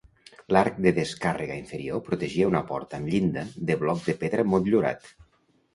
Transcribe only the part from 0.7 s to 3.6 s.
de descàrrega inferior protegia una porta amb llinda